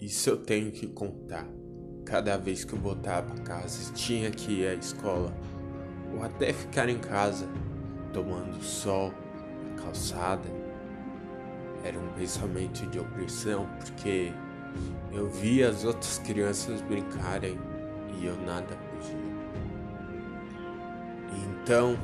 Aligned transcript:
isso 0.00 0.30
eu 0.30 0.36
tenho 0.36 0.70
que 0.70 0.86
contar. 0.86 1.46
Cada 2.04 2.36
vez 2.36 2.64
que 2.64 2.74
eu 2.74 2.78
para 3.22 3.42
casa, 3.42 3.92
tinha 3.92 4.30
que 4.30 4.60
ir 4.60 4.66
à 4.66 4.74
escola 4.74 5.32
ou 6.14 6.22
até 6.22 6.52
ficar 6.52 6.88
em 6.88 6.98
casa, 6.98 7.48
tomando 8.12 8.62
sol, 8.62 9.12
na 9.64 9.82
calçada. 9.82 10.48
Era 11.82 11.98
um 11.98 12.08
pensamento 12.12 12.86
de 12.86 12.98
opressão, 12.98 13.68
porque 13.78 14.32
eu 15.12 15.28
via 15.28 15.68
as 15.68 15.84
outras 15.84 16.18
crianças 16.18 16.80
brincarem 16.82 17.58
e 18.18 18.26
eu 18.26 18.36
nada 18.42 18.76
podia. 18.76 19.34
Então, 21.46 21.96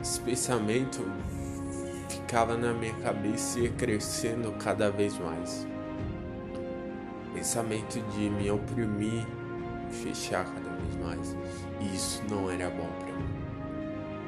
esse 0.00 0.20
pensamento 0.20 1.04
ficava 2.08 2.56
na 2.56 2.72
minha 2.72 2.94
cabeça 2.94 3.58
e 3.58 3.64
ia 3.64 3.70
crescendo 3.72 4.52
cada 4.52 4.90
vez 4.90 5.18
mais. 5.18 5.66
Pensamento 7.34 8.00
de 8.12 8.30
me 8.30 8.50
oprimir, 8.50 9.26
me 9.26 9.92
fechar 9.92 10.44
cada 10.44 10.70
vez 10.70 10.96
mais. 10.96 11.36
E 11.80 11.94
isso 11.94 12.22
não 12.28 12.50
era 12.50 12.68
bom 12.70 12.88
para 12.98 13.12
mim. 13.12 13.28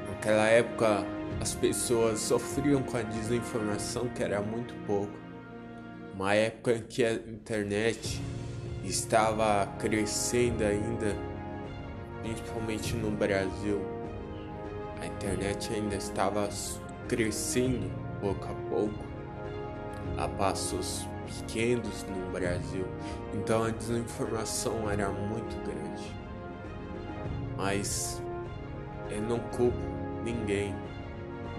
Naquela 0.08 0.46
época, 0.46 1.04
as 1.40 1.54
pessoas 1.54 2.20
sofriam 2.20 2.82
com 2.82 2.96
a 2.96 3.02
desinformação 3.02 4.08
que 4.08 4.22
era 4.22 4.40
muito 4.40 4.74
pouco. 4.86 5.12
Uma 6.14 6.34
época 6.34 6.74
em 6.74 6.82
que 6.82 7.04
a 7.04 7.14
internet 7.14 8.20
estava 8.84 9.66
crescendo 9.78 10.62
ainda, 10.62 11.16
principalmente 12.22 12.94
no 12.94 13.10
Brasil. 13.10 13.80
A 15.00 15.06
internet 15.06 15.72
ainda 15.72 15.96
estava 15.96 16.48
crescendo 17.08 17.90
pouco 18.20 18.44
a 18.44 18.54
pouco, 18.68 19.04
a 20.18 20.28
passos 20.28 21.08
pequenos 21.30 22.04
no 22.04 22.30
Brasil, 22.32 22.86
então 23.34 23.64
a 23.64 23.70
desinformação 23.70 24.90
era 24.90 25.08
muito 25.08 25.56
grande. 25.64 26.14
Mas 27.56 28.22
eu 29.10 29.20
não 29.22 29.38
culpo 29.38 29.76
ninguém, 30.24 30.74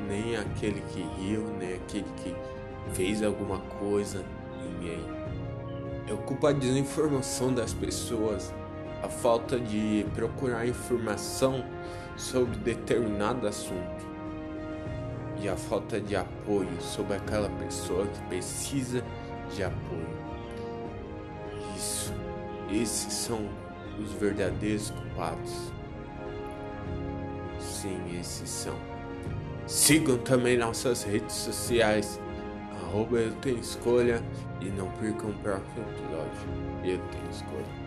nem 0.07 0.35
aquele 0.35 0.81
que 0.81 1.01
riu, 1.19 1.45
nem 1.57 1.75
aquele 1.75 2.07
que 2.17 2.35
fez 2.93 3.23
alguma 3.23 3.59
coisa, 3.79 4.25
ninguém. 4.63 5.03
Eu 6.07 6.17
culpo 6.17 6.47
a 6.47 6.51
desinformação 6.51 7.53
das 7.53 7.73
pessoas, 7.73 8.53
a 9.03 9.07
falta 9.09 9.59
de 9.59 10.05
procurar 10.13 10.67
informação 10.67 11.63
sobre 12.17 12.57
determinado 12.57 13.47
assunto 13.47 14.11
e 15.41 15.49
a 15.49 15.55
falta 15.55 15.99
de 15.99 16.15
apoio 16.15 16.69
sobre 16.79 17.15
aquela 17.15 17.49
pessoa 17.49 18.05
que 18.05 18.21
precisa 18.23 19.03
de 19.55 19.63
apoio. 19.63 20.07
Isso, 21.75 22.13
esses 22.71 23.13
são 23.13 23.49
os 23.99 24.11
verdadeiros 24.13 24.91
culpados. 24.91 25.71
Sim, 27.59 27.99
esses 28.19 28.49
são. 28.49 28.75
Sigam 29.67 30.17
também 30.17 30.57
nossas 30.57 31.03
redes 31.03 31.35
sociais. 31.35 32.19
Arroba 32.83 33.17
eu 33.17 33.33
tenho 33.35 33.59
escolha 33.59 34.21
e 34.59 34.65
não 34.65 34.89
percam 34.91 35.29
o 35.29 35.33
próximo 35.35 35.85
episódio. 35.89 36.49
Eu 36.83 36.97
tenho 37.09 37.29
escolha. 37.29 37.81